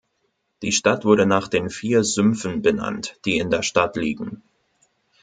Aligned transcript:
Die 0.63 0.71
Stadt 0.71 1.05
wurde 1.05 1.27
nach 1.27 1.47
den 1.47 1.69
vier 1.69 2.03
Sümpfen 2.03 2.63
benannt, 2.63 3.19
die 3.23 3.37
in 3.37 3.51
der 3.51 3.61
Stadt 3.61 3.95
liegen. 3.97 4.41